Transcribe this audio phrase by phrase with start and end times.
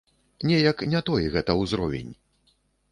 [0.51, 2.13] Неяк не той гэта ўзровень.